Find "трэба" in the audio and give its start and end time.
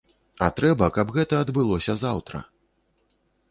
0.59-0.87